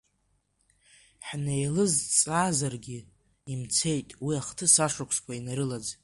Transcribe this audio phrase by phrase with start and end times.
[1.27, 2.99] Ҳнеилыҵзаргьы,
[3.51, 5.85] имцеит уи ахҭыс ашықәсқәа инарылаӡ.